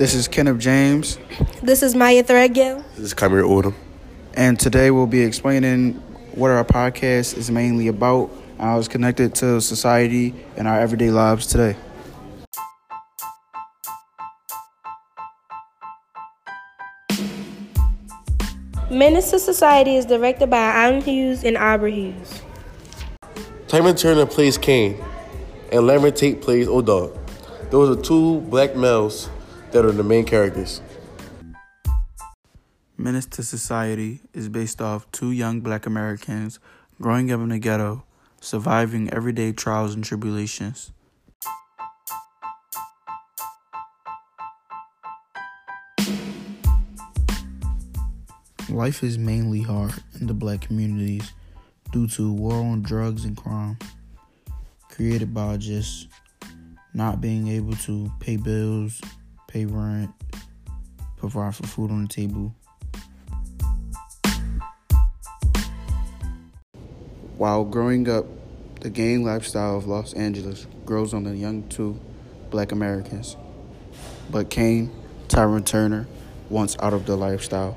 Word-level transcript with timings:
This 0.00 0.14
is 0.14 0.28
Kenneth 0.28 0.58
James, 0.58 1.18
This 1.62 1.82
is 1.82 1.94
Maya 1.94 2.24
Threadgill. 2.24 2.82
This 2.96 3.00
is 3.00 3.12
Kamir 3.12 3.42
Odom. 3.42 3.74
and 4.32 4.58
today 4.58 4.90
we'll 4.90 5.06
be 5.06 5.20
explaining 5.20 5.92
what 6.32 6.50
our 6.50 6.64
podcast 6.64 7.36
is 7.36 7.50
mainly 7.50 7.86
about, 7.88 8.30
how 8.58 8.78
it's 8.78 8.88
connected 8.88 9.34
to 9.34 9.60
society 9.60 10.34
and 10.56 10.66
our 10.66 10.80
everyday 10.80 11.10
lives 11.10 11.46
today. 11.48 11.76
Menace 18.90 19.30
to 19.32 19.38
Society 19.38 19.96
is 19.96 20.06
directed 20.06 20.48
by 20.48 20.62
Allen 20.62 21.02
Hughes 21.02 21.44
and 21.44 21.58
Aubrey 21.58 21.92
Hughes. 21.92 22.40
Tyrin 23.66 24.00
Turner 24.00 24.24
plays 24.24 24.56
Caine, 24.56 24.96
and 25.70 25.82
Larenz 25.82 26.16
Tate 26.16 26.40
plays 26.40 26.68
O-Dog. 26.68 27.18
Those 27.70 27.98
are 27.98 28.00
two 28.00 28.40
black 28.48 28.74
males 28.74 29.28
that 29.72 29.84
are 29.84 29.92
the 29.92 30.02
main 30.02 30.24
characters. 30.24 30.80
Menace 32.96 33.26
to 33.26 33.42
Society 33.42 34.20
is 34.34 34.48
based 34.48 34.82
off 34.82 35.10
two 35.10 35.30
young 35.30 35.60
black 35.60 35.86
Americans 35.86 36.58
growing 37.00 37.32
up 37.32 37.40
in 37.40 37.48
the 37.48 37.58
ghetto, 37.58 38.04
surviving 38.40 39.08
everyday 39.10 39.52
trials 39.52 39.94
and 39.94 40.04
tribulations. 40.04 40.92
Life 48.68 49.02
is 49.02 49.18
mainly 49.18 49.62
hard 49.62 49.94
in 50.20 50.26
the 50.26 50.34
black 50.34 50.60
communities 50.60 51.32
due 51.90 52.06
to 52.08 52.32
war 52.32 52.54
on 52.54 52.82
drugs 52.82 53.24
and 53.24 53.36
crime, 53.36 53.78
created 54.90 55.34
by 55.34 55.56
just 55.56 56.06
not 56.94 57.20
being 57.20 57.48
able 57.48 57.74
to 57.74 58.12
pay 58.20 58.36
bills, 58.36 59.00
pay 59.50 59.64
rent, 59.64 60.10
provide 61.16 61.56
for 61.56 61.66
food 61.66 61.90
on 61.90 62.02
the 62.02 62.08
table. 62.08 62.54
While 67.36 67.64
growing 67.64 68.08
up, 68.08 68.26
the 68.80 68.90
gang 68.90 69.24
lifestyle 69.24 69.76
of 69.76 69.88
Los 69.88 70.12
Angeles 70.12 70.68
grows 70.86 71.12
on 71.12 71.24
the 71.24 71.36
young 71.36 71.68
two 71.68 71.98
black 72.50 72.70
Americans. 72.70 73.36
But 74.30 74.50
Caine, 74.50 74.92
Tyrin 75.26 75.66
Turner, 75.66 76.06
wants 76.48 76.76
out 76.80 76.92
of 76.92 77.06
the 77.06 77.16
lifestyle. 77.16 77.76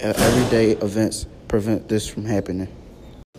Everyday 0.00 0.70
events 0.72 1.26
prevent 1.46 1.88
this 1.88 2.08
from 2.08 2.24
happening. 2.24 2.68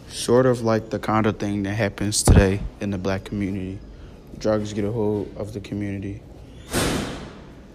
Sort 0.10 0.46
of 0.46 0.62
like 0.62 0.92
the 0.92 1.00
kind 1.00 1.26
of 1.26 1.40
thing 1.40 1.64
that 1.64 1.74
happens 1.74 2.22
today 2.22 2.60
in 2.80 2.92
the 2.92 3.00
black 3.00 3.24
community. 3.24 3.80
Drugs 4.38 4.74
get 4.74 4.86
a 4.86 4.92
hold 4.92 5.36
of 5.38 5.54
the 5.54 5.60
community, 5.60 6.22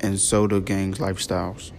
and 0.01 0.19
so 0.19 0.47
do 0.47 0.61
gangs' 0.61 0.99
lifestyles. 0.99 1.73